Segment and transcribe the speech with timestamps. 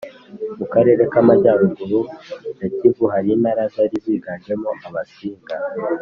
[0.57, 1.99] mu karere k'amajyaruguru
[2.59, 5.55] ya kivu, hari intara zari ziganjemo abasinga